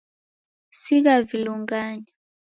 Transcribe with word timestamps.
Sigha 0.81 1.15
vilunganya. 1.29 2.09